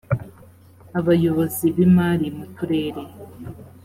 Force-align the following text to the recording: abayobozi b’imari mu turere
abayobozi 0.99 1.65
b’imari 1.75 2.27
mu 2.37 2.45
turere 2.55 3.03